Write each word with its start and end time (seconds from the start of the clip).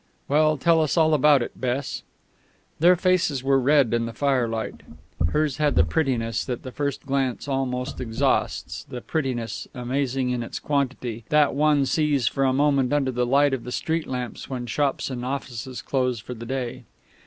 Well, 0.27 0.57
tell 0.57 0.81
us 0.81 0.97
all 0.97 1.13
about 1.13 1.43
it, 1.43 1.51
Bess." 1.61 2.01
Their 2.79 2.95
faces 2.95 3.43
were 3.43 3.59
red 3.59 3.93
in 3.93 4.07
the 4.07 4.13
firelight. 4.13 4.81
Hers 5.29 5.57
had 5.57 5.75
the 5.75 5.83
prettiness 5.83 6.43
that 6.43 6.63
the 6.63 6.71
first 6.71 7.05
glance 7.05 7.47
almost 7.47 8.01
exhausts, 8.01 8.83
the 8.85 9.01
prettiness, 9.01 9.67
amazing 9.75 10.31
in 10.31 10.41
its 10.41 10.59
quantity, 10.59 11.25
that 11.29 11.53
one 11.53 11.85
sees 11.85 12.27
for 12.27 12.45
a 12.45 12.51
moment 12.51 12.91
under 12.93 13.11
the 13.11 13.27
light 13.27 13.53
of 13.53 13.63
the 13.63 13.71
street 13.71 14.07
lamps 14.07 14.49
when 14.49 14.65
shops 14.65 15.11
and 15.11 15.23
offices 15.23 15.83
close 15.83 16.19
for 16.19 16.33
the 16.33 16.47
day. 16.47 16.83